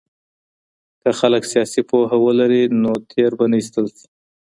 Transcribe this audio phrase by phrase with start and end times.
[1.01, 4.05] که خلګ سياسي پوهه ولري نو تېر به نه ايستل سي.